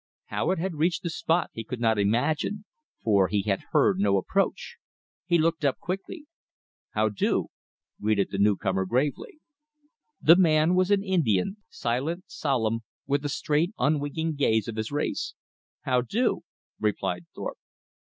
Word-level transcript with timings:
How 0.29 0.49
it 0.49 0.57
had 0.57 0.77
reached 0.77 1.03
the 1.03 1.11
spot 1.11 1.51
he 1.53 1.63
could 1.63 1.79
not 1.79 1.99
imagine, 1.99 2.65
for 3.03 3.27
he 3.27 3.43
had 3.43 3.65
heard 3.69 3.99
no 3.99 4.17
approach. 4.17 4.77
He 5.27 5.37
looked 5.37 5.63
up 5.63 5.77
quickly. 5.77 6.25
"How 6.93 7.07
do," 7.09 7.49
greeted 8.01 8.29
the 8.31 8.39
newcomer 8.39 8.87
gravely. 8.87 9.41
The 10.19 10.35
man 10.37 10.73
was 10.73 10.89
an 10.89 11.03
Indian, 11.03 11.57
silent, 11.69 12.23
solemn, 12.25 12.79
with 13.05 13.21
the 13.21 13.29
straight, 13.29 13.73
unwinking 13.77 14.33
gaze 14.37 14.67
of 14.67 14.75
his 14.75 14.91
race. 14.91 15.35
"How 15.81 16.01
do," 16.01 16.41
replied 16.79 17.27
Thorpe. 17.35 17.59